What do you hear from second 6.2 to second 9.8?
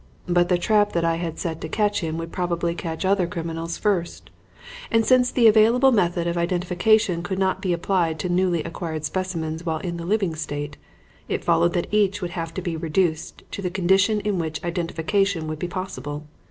of identification could not be applied to newly acquired specimens while